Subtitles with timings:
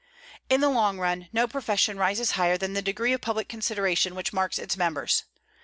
[0.49, 4.33] In the long run, no profession rises higher than the degree of public consideration which
[4.33, 5.25] marks its members.